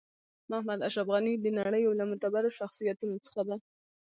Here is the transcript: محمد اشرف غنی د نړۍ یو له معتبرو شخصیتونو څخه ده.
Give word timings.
محمد 0.49 0.79
اشرف 0.87 1.07
غنی 1.13 1.33
د 1.39 1.45
نړۍ 1.59 1.81
یو 1.83 1.93
له 1.99 2.03
معتبرو 2.09 2.55
شخصیتونو 2.59 3.15
څخه 3.25 3.41
ده. 3.49 3.55